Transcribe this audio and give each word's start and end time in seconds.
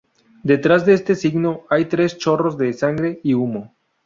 Detrás 0.41 0.83
de 0.83 0.95
este 0.95 1.13
signo 1.13 1.61
hay 1.69 1.85
tres 1.85 2.17
chorros 2.17 2.57
de 2.57 2.73
sangre 2.73 3.19
y 3.21 3.35
humo. 3.35 3.75